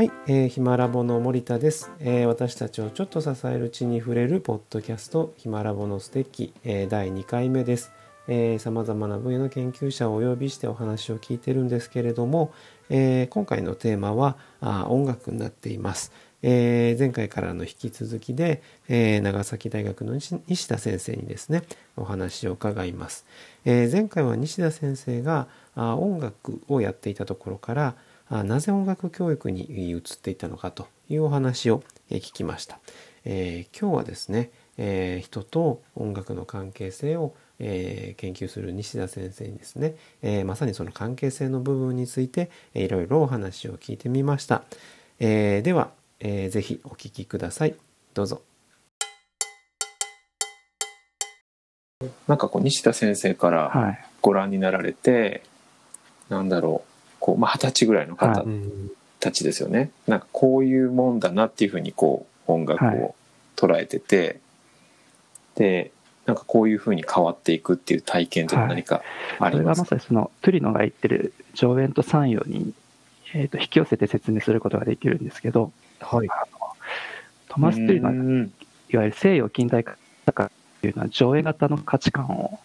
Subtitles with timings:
[0.00, 7.92] はい、えー、ひまラボの森田です、えー私たちをちょっと支える地に触れるポッドキャストひまラボの素敵、えー第2回目です。
[8.60, 12.50] さまざまな分野の研究者をお呼びしてお話を聞いてるんですけれども、
[12.88, 16.12] えー今回のテーマはあー音楽になっています。
[16.40, 21.62] えー前回からの引き続きで、えー長崎大学の西田先生にですね
[21.98, 23.26] お話を伺います。
[23.66, 27.96] えー前回は西田先生があ音楽をやっていたところから
[28.30, 32.78] なぜ音楽教育に移っていったのかというお話をえー聞きました。
[33.24, 44.62] えー今日はですね、えー人と音楽の関係性を、えー研究する西田先生にですね、えーまさにその関係性の部分について、えーいろいろお話を聞いてみました。
[45.18, 47.74] えーでは、えーぜひお聞きください。
[48.14, 48.42] どうぞ。
[52.26, 54.04] なんかこう西田先生からはい。
[54.22, 55.42] ご覧になられて、
[56.28, 56.89] なんだろう
[57.20, 58.46] こうまあ二十歳ぐらいの方はい。
[59.20, 62.96] たちですよね、なんかこういうもんだなっていうふうにこう音楽はい。
[62.96, 63.14] を
[63.54, 64.40] 捉えてて、
[65.56, 65.90] で
[66.24, 69.02] なんかこういうふうに変わっていくっていう体験っていうのは何か
[69.38, 69.78] あそれがります？
[69.78, 72.72] か、まさにそのトゥリノが言ってる上演と参与に、
[73.34, 76.28] えー、と引き寄せて説明することができるんですけど、はい。
[77.50, 78.52] トマス・トゥリノはうん
[78.90, 82.58] いわゆる西洋近代化っていうのは上映型の価値観を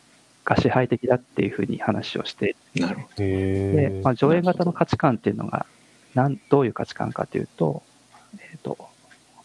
[0.46, 5.66] が支配的だっていうふうに話をしてなるほで、まあ、上映型の価値観っていうのが
[6.14, 7.84] なんどういう価値観かというと,、
[8.38, 8.78] えー、と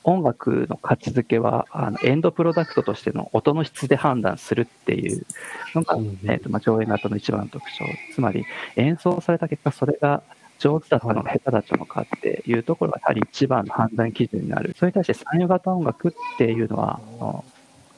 [0.04, 5.26] 音楽の価値づけはあのエンドプロダクトとしての音の質で判断するっていう
[5.74, 7.84] のが、うんえーとまあ、上映型の一番の特徴。
[8.14, 8.44] つまり
[8.76, 10.22] 演奏された結果それが
[10.58, 14.74] 上手だったのか下手だったのかっていうところがやはり一番の判断基準になる。
[14.78, 17.44] それに対して参与型音楽っていうのはあの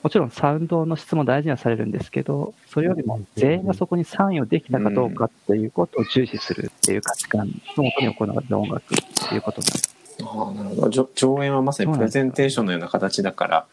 [0.02, 9.80] もちろんサウンドの質も大事にはされるんですけど、それよりも全員がそこに参与できたかどうかっていうことを重視するっていう価値観のもとに行われる音楽っていうことになる。
[10.24, 13.66] ああなるほど上上演はまさにプレゼンテーションのような形だから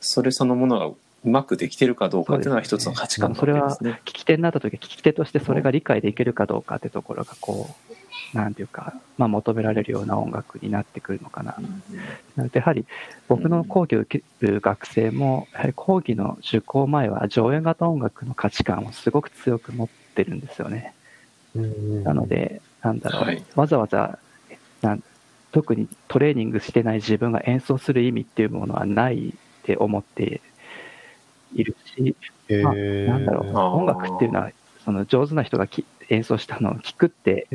[0.00, 4.00] それそのものがうまくできてるかどうかっていうのは一つの価値観なそれはわけですね。
[4.04, 7.93] 聞き手になった時、聞き手としてそれが理解できるかどうかってところがこう、
[8.34, 11.56] なんていうか、まあ求められるような音楽になってくるのかな。
[12.36, 12.84] なのでやはり
[13.28, 20.94] 僕の講義を受ける学生も、やはり講義の受講前は上演型音楽の価値観をすごく強く持ってるんですよね。
[21.54, 24.18] なので、なんだろう、はいわざわざ
[24.82, 25.02] なん、
[25.52, 30.40] 特にトレーニングしてない自分が演奏する意味っていうものはないって思って
[31.54, 32.16] いるし、
[32.62, 34.50] まあ、なんだろう、音楽っていうのは、
[34.84, 37.46] その上手な人がき演奏したのを聞くって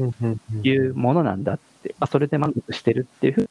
[0.63, 3.50] いうものなんだって、まあ、それで満足してるっていうふうに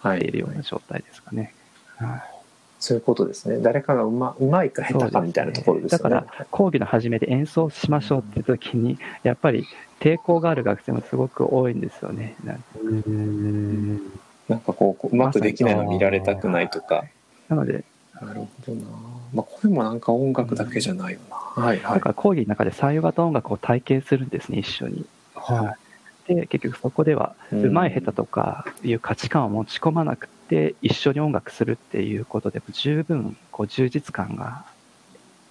[0.00, 1.54] はい言っているような状態ですかね。
[1.96, 2.42] はい
[2.82, 3.58] そういうことですね。
[3.62, 6.02] 誰かがうまうまいか下手かみたいなところですよね。
[6.02, 9.68] だから講義の初めで演奏しましょうって時に、やっぱり
[10.00, 12.34] 抵抗がある学生もすごく多いんですよね。
[12.42, 12.64] なん
[14.48, 17.04] なんかこうこううまくできないの見られたくないとか。
[17.48, 17.84] なので、
[18.20, 18.82] なるほどな。
[19.34, 21.36] まあこれもなんか音楽だけじゃないよな。
[21.36, 21.94] はいはい。
[21.94, 25.06] だから講義の中で採用型音楽を体験するんですね、一緒に。
[25.34, 25.76] は
[26.26, 34.64] で、結局そこでは、うんうまい下手とかいう価値観を持ち込まなくて、一緒に音楽するっていうことでも十分こう充実感が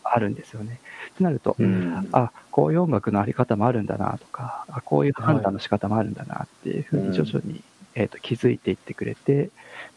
[0.03, 0.79] あるんですよね。
[1.13, 7.61] ってなると、うんあ、こういう音楽のあり方もあるんだなとか、あこういう判断の仕方もあるんだなっていうふうに徐々に、
[7.95, 9.49] えー、と気づいていってくれて、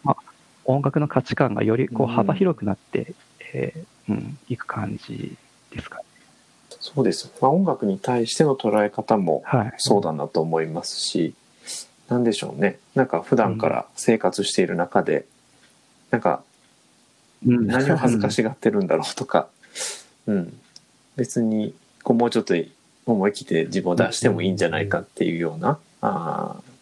[0.03, 0.17] まあ、
[0.65, 3.15] 音楽の価値観がよりこううん幅広くなって、
[3.55, 5.37] えーうん、いく感じ
[5.71, 6.05] ですかね。
[6.81, 7.33] そうです。
[7.41, 9.75] まあ音楽に対しての捉え方もはい。
[9.79, 11.35] そうだなと思いますし、
[12.09, 12.79] なんでしょうね。
[12.95, 15.25] なんか普段から生活している中で、
[16.11, 16.43] なんか
[17.47, 19.49] うん何を恥ずかしがってるんだろうとか、
[20.27, 20.61] うん、
[21.17, 22.55] 別にこうもうちょっと
[23.07, 26.75] 思い切って自分を出してもいいんじゃないかっていうような、あー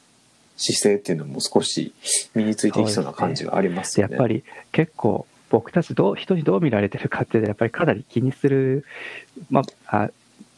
[0.57, 1.93] 姿勢っていうのも少し
[2.35, 4.11] 身についていきそうな感じがありますよね。
[4.11, 8.87] でやっぱり結構僕たちどう人にどう見られてるかってやっぱりかなり気にする、
[9.51, 10.11] まあ、あ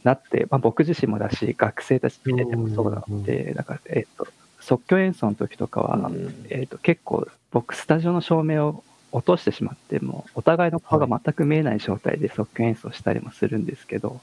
[0.05, 4.29] なって、まあ、僕自身もだし学生たち見ててもそうなのでだから、えっと
[4.61, 6.47] 即興演奏の時とかは、うん。
[6.49, 14.21] えっと結構僕スタジオの照明を落としてしまってもお互いの顔が全く見えない状態で即興演奏したりもするんですけど、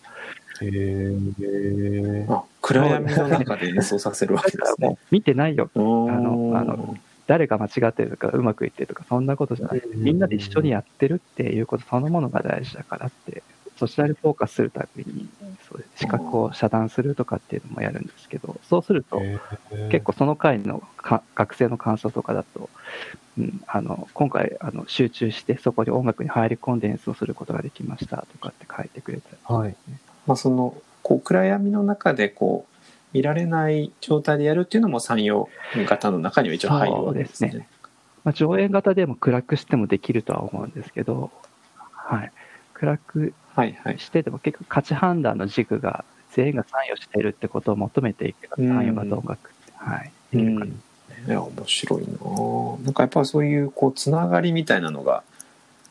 [0.61, 4.97] へあ暗闇の中で演奏させるわけですね。
[5.11, 5.69] 見てないよ。
[5.75, 6.97] ああのあの
[7.31, 13.41] 誰が間違ってるとかうまくいってるとかそんなことじゃなくてうんみんなで一緒にやってるっていうことそのものが大事だからって
[13.77, 15.29] そちらにフォーカスするたびに
[15.69, 19.21] そうです視覚を遮断するとかっていうのもやるんですけどそうすると
[19.89, 22.69] 結構その回のか学生の感想とかだと、
[23.39, 29.75] うん、あの今回あの集中してそこに音楽に入り込んで演奏することができましたとかって書いてくれたりはい。
[30.27, 32.70] まあ、そのこう暗闇の中でこう
[33.13, 35.49] 見られない状態でやるっていうのも産業
[35.87, 37.51] 型の中には一応入るわけですね。
[37.51, 37.57] す
[38.23, 41.31] まあ、上演型でも暗くしてもできるとは思うんですけど、
[41.91, 42.31] はい。
[42.73, 43.33] 暗く。
[43.97, 50.11] してでも結局価値判断の軸が全員が参与しているってことを求めていくうん参与型音楽って、はい。
[50.33, 50.81] うん、
[51.27, 52.07] いや面白いな
[52.85, 55.23] なんかやっぱそういうこうつながりみたいなのが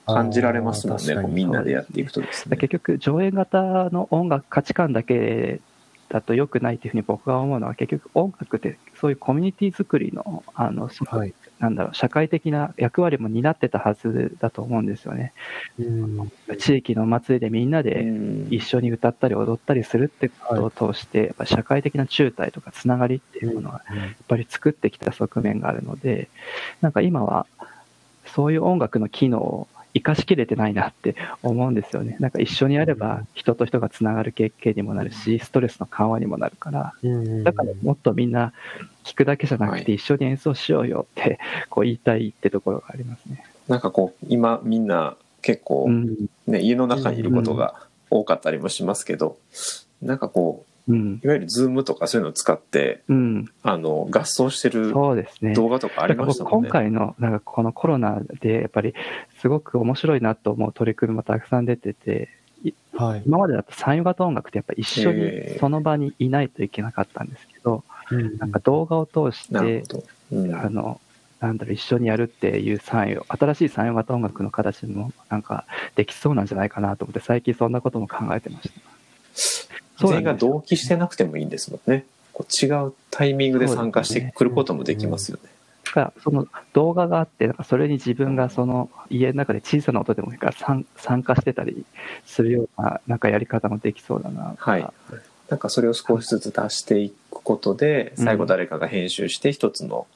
[0.06, 2.56] 感じられますもんねみんなでやっていくとですね。
[2.56, 5.61] 結局上演型の音楽価値観だけ
[6.10, 11.32] だと良くないっていうふうに僕が思うのは結局音楽ってそういうコミュニティ作りのあの、はい。
[11.60, 15.32] なんだろう社会的な役割も担ってたはずだと思うんですよね。
[15.78, 16.32] うん。
[16.58, 26.28] 地域のお祭りでみんなうでん一緒に歌ったり踊ったりするってことを通して、やっぱ社会的な中体とかつながりっていうものがやっぱり作ってきた側面があるので、
[26.80, 27.46] なんか今は
[28.26, 32.16] そういう音楽の機能を生かしきれてないなって思うんですよね。
[32.20, 38.52] なんか一緒にやれば人と人がつながる経験にもなるし、ストレスの緩和にもなるから、うんだからもっとみんな
[39.04, 41.38] 聞くだけじゃなくはいて一緒に演奏しようよって
[41.69, 43.44] こう言いたいってところがありますね。
[43.69, 46.26] なんかこう今みんな結構うん。
[46.46, 47.75] ね、家の中にいることが
[48.10, 49.38] 多かったりもしますけど、
[50.02, 51.20] なんかこううん。
[51.22, 53.50] いわゆるズームとかそういうのを使ってうん。
[53.62, 55.54] あの合奏してるそうですね。
[55.54, 56.69] 動画とかありましたもんね。
[56.69, 58.94] 僕今回のなんかこのコロナでやっぱり
[59.40, 62.28] すごく面白いなと思う取り組みもたくさん出てて、
[62.94, 63.22] はい。
[63.25, 67.84] 今までだと参与型音楽ってやっぱ一緒にその場にいないといけなかったんですけど、
[68.38, 70.04] なんか動画を通してなるほ、ど。
[70.32, 71.00] うんあの、
[71.40, 75.64] なんだろう、一緒にやるっていう参与、新しい参与型音楽の形もなんか
[75.96, 79.00] できそうなんじゃないかなと思って、最近そんなことも考えてました。
[80.08, 82.05] 全員が同期してなくてもいいんですもんね。
[82.32, 85.50] こう違うタイミングで参加してくることもできますよね。
[85.85, 91.85] だからその動画があって、なんかそれに自分がその家の中で小さな音でもいいから参参加してたり
[92.25, 94.55] するようななんかやり方もできそうだな。
[94.56, 94.87] はい。
[95.49, 100.06] なんかそれを少しずつ出していくことで、うん最後誰かが編集して一つの、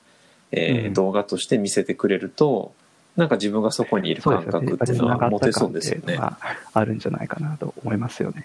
[0.52, 2.72] えーうん動画として見せてくれると、
[3.16, 6.16] なんか自分がそこにいる感覚っていうのは持てそうですよね。
[6.16, 6.38] が
[6.72, 8.44] あるんじゃないかなと思いますよね。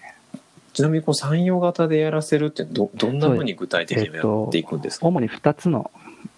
[0.80, 5.90] ちなみにこう産業型でやらせるってどどんなふうに具体的にやっていくんですか、主に2つの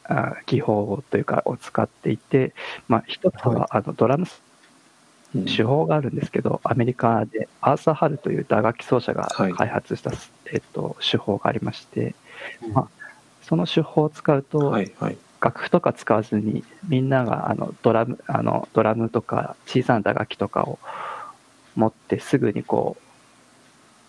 [0.05, 2.55] あ技法というかを使っていて、
[2.89, 3.67] まあ、1つは、はい。
[3.71, 4.27] あのドラム
[5.35, 5.45] うん。
[5.47, 9.53] 手法があるんですけど、アメリカでアーサー・ハルという打楽器奏者がはい。
[9.53, 10.13] 開発した、
[10.53, 12.15] えっと、手法がありまして、
[12.63, 12.73] うん。
[12.73, 13.03] まあ
[13.43, 15.17] その手法を使うと、はいはい。
[15.41, 20.79] 楽譜とか使わずにみんながあのドラムあのドラムとか小さな打楽器とかを
[21.75, 23.12] 持ってすぐにこう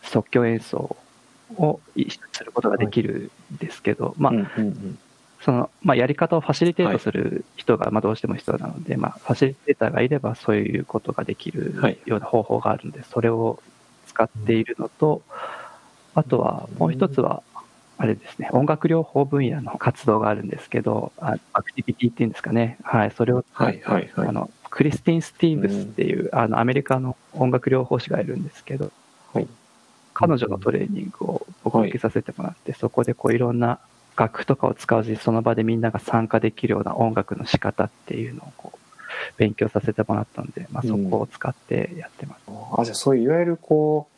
[0.04, 0.96] 即興演奏
[1.58, 1.80] を
[2.32, 4.34] することができるんですけど、まあ
[5.42, 13.62] そのまあ、やり方をファシリテートする人がまあどうしても必要なので、まあ、ファシリテーターがいればそういうことができるはいような方法があるので、それを
[14.08, 15.22] 使っているのと、
[16.16, 17.44] あとはもう一つは、
[17.98, 24.28] あれですね、音楽療法分野の活動があるんですけど、あアクティビティっていうんですかね、はい、それを使って、はいはいはい。
[24.30, 28.94] あのクリスティン・スティーブスっていう、あのアメリカの音楽療法士がいるんですけど、はい
[30.14, 33.80] 彼女のトレーニングを僕受けさせてもらって、そこでこういろんな
[34.16, 38.78] 楽譜とかを使わずにその場でみんなが参加できるような音楽の仕方っていうのをこう
[39.38, 42.42] 勉強させてもらったんで、まあ、そこを使ってやってます。
[42.78, 44.14] あじゃあそういういわゆるこう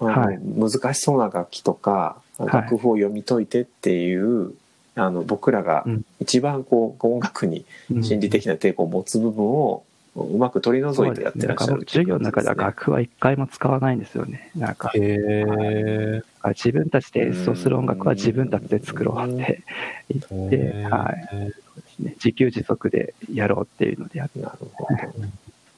[0.00, 0.38] はい。
[0.38, 2.46] 難しそうな楽器とかい。
[2.46, 4.54] 楽譜を読み解いてっていう、
[4.94, 6.04] あの僕らがうん。
[6.20, 8.04] 一番こう音楽にうん。
[8.04, 9.84] 心理的な抵抗を持つ部分を
[10.24, 14.50] うまく取り除いてやってらっしゃるっていう授業の中では楽譜は一回も使わないんですよね。
[14.56, 16.22] なんか、へえ。
[16.48, 19.62] 自分たちで演奏する音楽は自分たちで作ろうって
[20.10, 21.52] 言って、はい。
[22.00, 24.48] 自給自足でやろうっていうのでやってです。
[24.48, 25.26] ねなるほど、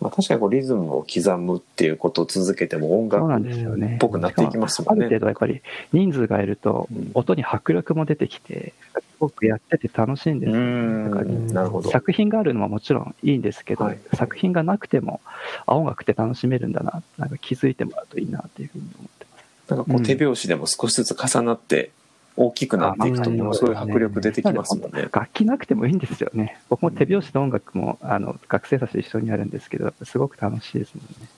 [0.01, 3.95] まあ、確かにこうリズムを刻むっていうことを続けても音楽ですよね。
[3.97, 5.07] っぽくなっていきますもんね。
[5.07, 7.11] ある程度やっぱり人数がいるとうん。
[7.15, 11.11] 音に迫力も出てきて、すごくやってて楽しいんですようん。
[11.11, 11.91] だからなるほど。
[11.91, 13.99] 作品があるのはもちろんいいんですけど、はい。
[14.15, 15.21] 作品がなくても
[15.67, 17.03] あ音楽って楽しめるんだな。
[17.19, 19.71] なんか気づいてもらうといいなっていうふうに思ってます。
[19.71, 21.91] なんかこう手拍子でも少しずつ重なって
[22.37, 25.09] 大きくなっていくとあまあそういう迫力出てきますもんね。
[25.13, 26.59] 楽器なくてもいいんですよね。
[26.69, 31.29] 僕も手拍子の音楽もあの学生たちと一緒にやるんですけど、すごく楽しいですもんね。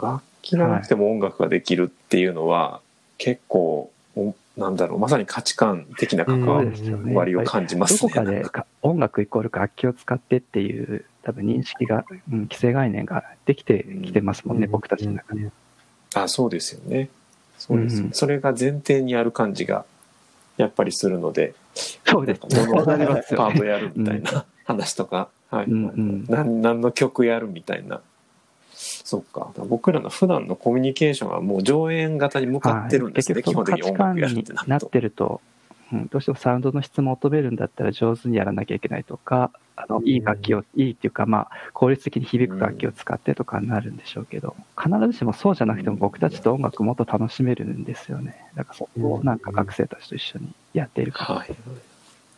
[0.00, 2.80] 楽器がなくても音楽ができるっていうのは
[3.18, 7.24] 結構おなんだろうまさに価値観的な関うんわそうですよね。
[7.24, 7.98] りを感じますね。
[8.00, 8.44] どこかで
[8.82, 15.50] 音楽イコール楽器を使ってっていう多分認識が、うん、既成概念ができてきてますもんね、うん僕たちの中で。
[16.14, 17.08] あそうですよね。
[17.58, 19.84] そうですよね、うんそれが前提にある感じが
[20.58, 21.54] やっぱりするので、
[22.04, 22.66] そうですね。
[22.74, 28.02] パートやるみたいな話とか、はい、うんうん何何の曲やるみたいな。
[29.04, 29.50] そっか。
[29.68, 33.34] 僕らの普段のコミュニケーションはもう上演型に向かってるんですね。
[33.34, 35.40] はい結局その価値基本的に音楽やるっ観になってなると。
[35.92, 48.36] うん、どうしてもサウンドの質求めるんだったら上手にやらなきゃいけないとか、あのいい楽器を、いいっていうか、まあ、効率的に響く楽器を使ってとかになるんでしょうけど、必ずしもそうじゃなくても僕たちと音楽もっと楽しめるんですよね。
[48.54, 51.48] だからそこをなんか学生たちと一緒にやっているかはい。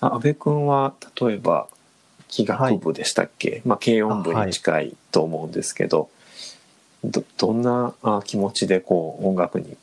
[0.01, 1.69] あ、安部君は、例えば、
[2.29, 6.09] 器楽部でしたっけ、まあ、軽音部に近いと思うんですけど、
[7.05, 9.77] ど、どんなあ気持ちでこう、音楽に、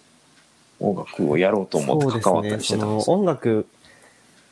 [0.79, 3.05] 音楽をやろうと思って関わったりしてたんですか？
[3.05, 3.67] その音楽、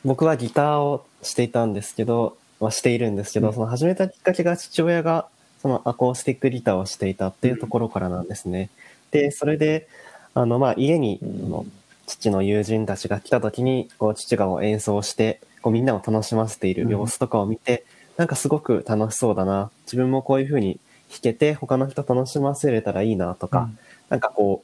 [0.04, 3.54] 僕はギターをしていたんですけど、まあ、しているんですけど、うん。
[3.54, 5.26] その始めたきっかけが父親が
[5.62, 8.70] そのアコースティックギターをしていたっていうところからなんですね。
[9.10, 9.88] で、それで、
[10.34, 11.46] あの、まあ、家に、うん。
[11.46, 11.66] あの
[12.06, 17.84] 父の友人たちが来た時に、こう、父が演奏して、こう、みんなを楽しませている様子とかを見て、
[18.16, 19.70] なんかすごく楽しそうだな。
[19.84, 23.68] 自分もこういう風に弾けて、他の人楽しませれたらいいなとか、
[24.08, 24.62] なんかこ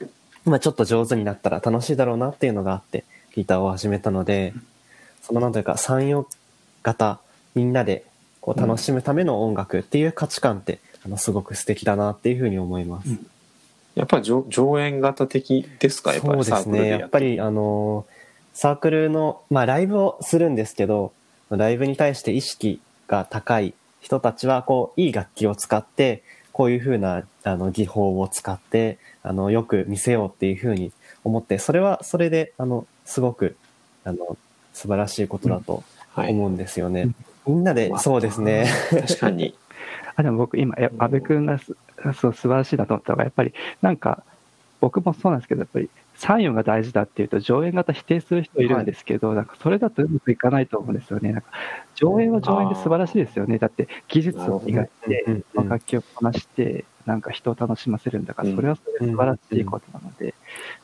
[0.00, 0.04] う、
[0.44, 3.04] まあちょっと上手になったら楽しいだろうなっていうのがあって、
[3.34, 4.54] ギターを始めたので、
[5.22, 6.26] そのなんというか、産業
[6.82, 7.20] 型、
[7.54, 8.04] みんなで
[8.40, 13.10] こう楽しむための音楽っていう価値観って、あの、すごく素敵だなっていうふうに思います。
[13.10, 13.26] うん
[13.96, 16.14] やっぱり上上演型的ですか？
[16.14, 16.88] やっぱそうりサーですね。
[16.90, 18.20] やっぱり、あのー
[18.52, 21.12] サークルの、まあ、ライブをするんですけど、
[21.50, 30.92] ライブに対して意識が高い人たちは、こう、いい楽器を使って、こういう風な、あの、技法を使って、あの、よく見せようっていう風に
[31.24, 33.56] 思って、それは、それで、あの、すごく、
[34.04, 34.36] あの、
[34.72, 36.30] 素晴らしいことだとはい。
[36.30, 37.10] 思うんですよね。
[37.46, 38.66] みんなで、そうですね。
[38.90, 39.54] 確かに。
[40.16, 41.76] あでも僕今、や安部君がす
[42.20, 44.22] そう素晴らしいなと思ったのが、やっぱりなんか、
[44.80, 51.32] 僕もそうなんですけど、やっぱり参与が大事だっていうと、上演型否定する人いるんですけど、なんかそれだとうまくいかないと思うんですよね。
[51.32, 51.48] なんか
[51.94, 53.58] 上演は上演で素晴らしいですよね。
[53.58, 60.34] だって技術を磨いて、うんうん楽器をこなして、なんか人を楽しませるんだから、それはそれで素晴らしいことなので、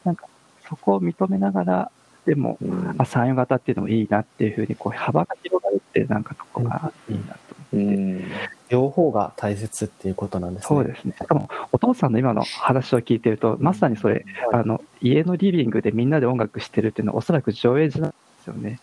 [0.04, 0.26] なんか
[0.68, 1.90] そこを認めながら、
[2.26, 2.94] でも、うん。
[2.98, 7.38] あ、参与型っていうのもいいなっていうふうに、こう幅が広がるって、なんかそこがいいなと
[7.72, 8.55] う思って。
[8.66, 10.66] ん両方が大切っていうことなんですね。
[10.68, 11.14] そうですね。
[11.18, 18.80] しかも、お父さんの今の話を聞いてると、まさにそれ、はいあの、家のリビングでみんなで音楽してるっていうのは、おそらく上映時なんですよね。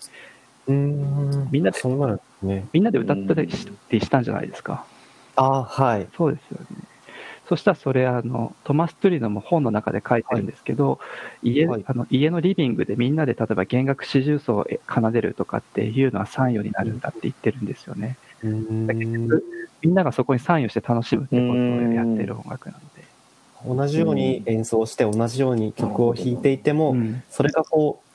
[0.67, 1.49] うーん。
[1.51, 2.67] みんなでそうなんですね。
[2.73, 4.85] みんなで歌ったりししたんじゃないですか？
[5.35, 6.07] ああ、はい。
[6.15, 6.67] そうですよね。
[7.49, 10.99] そしたらそれ、あの、トマス・トゥリノも本の中で書いてるんですけど、
[11.43, 18.15] 家はいあの家のリビングでみんなで例えば弦楽四重奏を奏でるとかっていうのは参与になるんだって言ってるんですよね。
[18.27, 21.55] うーみんながそこに参与して楽しむってことを
[21.93, 23.03] やってる音楽なので。
[23.65, 27.23] 同じように演奏して同じように曲を弾いていても、うん。
[27.29, 28.09] それがこう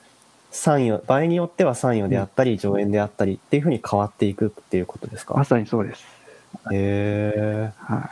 [0.51, 5.33] 参与場合によっては参与であったり上演であったりっていうふうに変わっていくっていうことですか？
[5.33, 6.03] まさにそうです。
[6.71, 8.09] へえはい。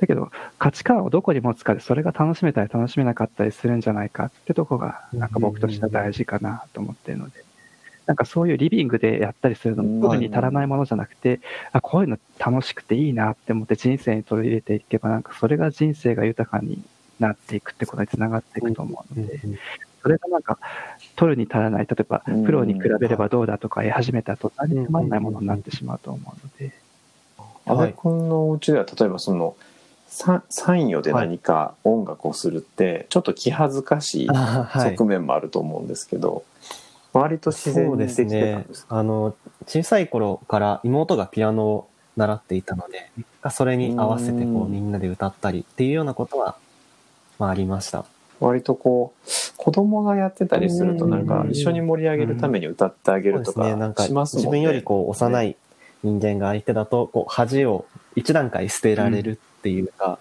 [0.00, 7.44] だけど、価値観をどこに持つかで、それが楽しめたり楽しめなかったりするんじゃないかってとこが、なんか僕としては大事かなと思ってるので、
[8.08, 11.40] なんかそういうリビングでやったりするのも、特に足らないものじゃなくて、
[11.72, 16.82] あ、こういうの楽しくていいなって思って人生に取り入れていけば、なんかそれが人生が豊かに
[17.20, 19.40] なっていくってことにつながっていくと思うので、
[20.02, 20.58] それがなんか、
[21.16, 26.72] 取るに足らない、例えば、うんプロに比べればどうだとか言い始めたら途端につまんないものになってしまうと思うので、
[27.66, 29.54] 安部君のお家では例えばその
[30.08, 34.26] さ参与で何か音楽をするってちょっと気恥ずかしい。
[34.26, 36.44] 側面もあると思うんですけど、
[37.12, 38.98] 割と自然にできてたねんですか？
[38.98, 39.34] あの
[39.66, 43.10] 小さい頃から妹がピアノを習っていたので
[43.50, 46.56] それに合わせてこううんみんなで歌ったりっていうようなことは、
[47.38, 48.04] まあ、ありました
[48.40, 54.06] 割とこう子供がやってたりするとなんか一緒に盛り上げるために歌ってあげるとそうですねなんか。
[54.06, 55.56] 自分よりこう幼い
[56.04, 60.20] 人間が相手だとこう恥を一段階捨てられるっていうか、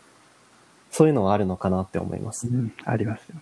[0.90, 2.48] そういうのはあるのかなって思います。
[2.48, 3.42] うんありますよね。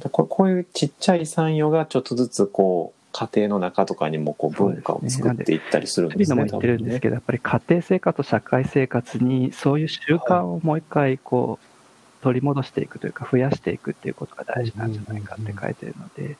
[0.00, 6.24] でここういうちっちゃい参与がちょっとずつこう家庭の中とかにもこう文化を作っていったりするんですね。
[6.24, 16.36] 日々のも言ってるんですけど、やっぱり家庭生活と社会生活にそういう習慣をもう一回こう取り戻していくというか増やしていくっていうことが大事なんじゃないかって書いてるので、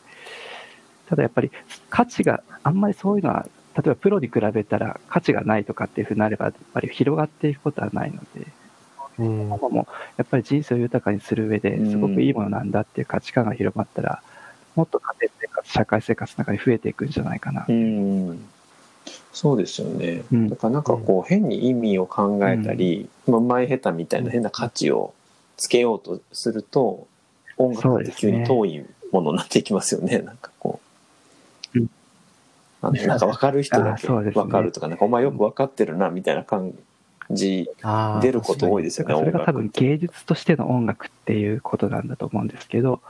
[1.08, 1.50] ただやっぱり
[1.90, 8.46] 価値があんまりそういうのは、例えばプロに比べたら価値がないとかっていうふうになれば、やっぱり広がっていくことはないので、
[9.18, 14.22] うんももやっぱり人生を豊かにする上ですごくいいものなんだっていう価値観が広まったら、
[14.74, 17.66] もっと家庭生活、社会生活の中に増えていくんじゃないかな。
[17.68, 18.44] うん
[19.32, 20.22] そうですよね。
[20.32, 25.14] うんだからなんかこう変に意味を考えたり、まあ前下手みたいな変な価値を
[25.56, 27.06] つけようとすると、
[27.56, 30.18] 音楽って急に遠いものになっていきますよね。
[30.18, 30.80] なんかこ
[31.74, 31.78] う。
[32.82, 36.74] なんか分かる人だけ分かるとか、なんかお前よく分かってるなみたいな感
[37.34, 37.68] じ
[38.20, 39.70] 出ること多いですよね、それが多分。
[39.72, 43.00] 芸術としての音楽っていうことなんだと思うんですけど、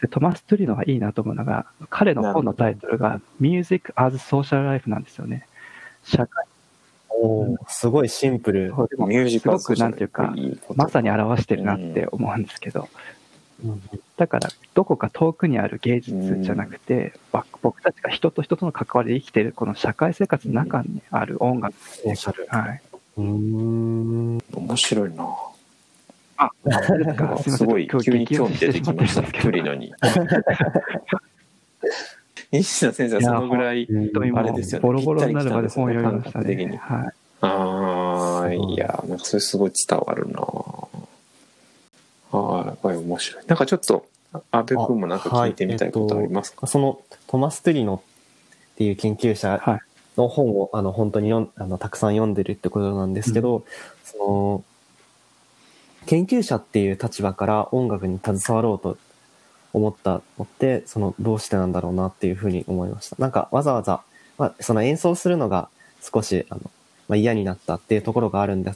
[0.00, 5.46] でトマス・トゥリノがいいなと思うのが、彼の本のタイトルが Music as Social Life なんですよね。
[6.04, 6.44] 社会
[7.10, 8.68] おーすごいシンプル。
[8.90, 10.34] でもミュージカルすごくなんていうか、
[10.74, 12.88] まさに表してるなって思うんですけど、
[13.64, 13.82] うん
[14.16, 21.74] だからどこか遠くにある芸術じゃなくて、ば僕たちが人と人との関わりで生きているこの社会生活の中にある音楽。
[21.78, 22.46] ソーシャル。
[22.48, 22.82] はい。
[23.16, 24.38] うーん。
[24.54, 25.28] 面白いな。
[26.36, 26.50] あ、
[26.86, 29.92] そうですごい急に興味出てきました激推ししてしまってるんトリノに。
[32.52, 33.88] 西田先生はそのぐらい
[34.34, 36.80] あれですよねボロボロになるまで本読みましたね。
[36.82, 37.12] はい。
[37.40, 40.40] ああいやなんかそれすごい伝わるな。
[42.30, 43.46] はいやっぱり面白い。
[43.46, 44.06] なんかちょっと
[44.50, 48.02] 阿部君もなんか聞いてみたいことありますか、そのトマス・トゥリノ
[48.74, 49.80] っていう研究者はい。
[50.16, 53.64] の本をあの本当に読んあのたくさん読んでるってことなんですけど、
[54.04, 54.64] その
[56.06, 58.98] 研究者っていう立場から音楽に携わろうと
[59.72, 63.16] 思ったのってそのどうしてなんだろうなっていうふうに思いました。
[63.18, 64.02] なんかわざわざ、
[64.38, 65.68] まあ、その演奏するのが
[66.00, 66.60] 少しあの、
[67.08, 68.74] まあ、嫌になったっていうところがあるんだ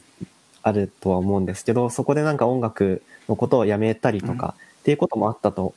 [0.63, 5.75] あるとは思うんですけどそこでなんか音楽のことをやめたりとかっていうこともあったと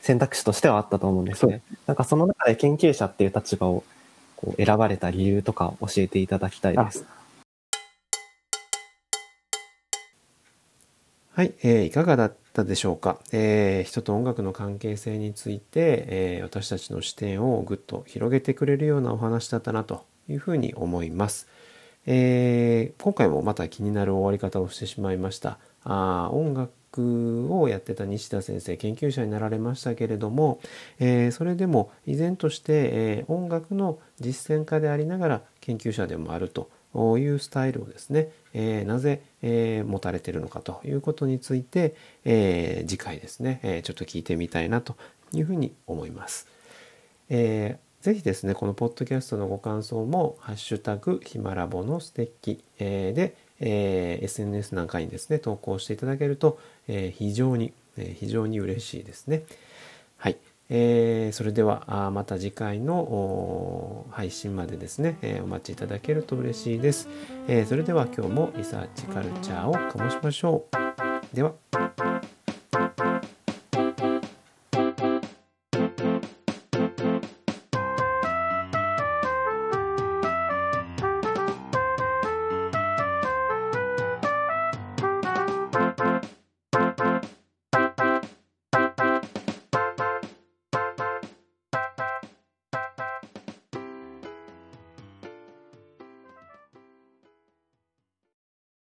[0.00, 1.62] 選択肢としてはあったと思うんですね。
[1.86, 3.84] なんかその中で研究者っていう立場を
[4.42, 7.06] こう選ばれた理由とか教えていただきたいです。
[11.34, 21.48] はい、えーいかがだったでしょうか、えー人と音楽の関係性について、えー私たちの視点をぐっと広げてくれるようなお話だったなというふうに思います。
[22.04, 25.58] えー今回もまた気になる終わり方をしてしまいました。
[25.84, 30.60] あ音楽をやってた西田先生研究者になられましたけれども、
[30.98, 36.68] えーそれでも依然として、えー音楽の実践家でありながら研究者でもあると
[37.18, 41.94] いうスタイルをですね、えーなぜ、えー持たれてるのかということについて、
[42.24, 44.96] えー次回ですね、えーちょっと聞いてみたいなと
[45.32, 46.46] いうふうに思います。
[47.28, 59.44] えーぜひですね、このポッドキャストのご感想も、ハッシュタグ、ヒマラボのステッキ、えーで、えー SNS なんかにですね、投稿していただけると、えー非常に、えー非常に嬉しいですね。
[60.18, 60.36] はい。
[60.68, 67.08] えーそれでは、また次回の配信までですね、えーお待ちいただけると嬉しいです。
[67.48, 70.64] えーそれでは今日もリサーチカルチャーを醸しましょ
[71.32, 71.36] う。
[71.36, 71.54] では。